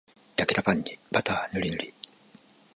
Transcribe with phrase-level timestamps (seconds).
[0.35, 1.93] 焼けたパンにバターぬりぬり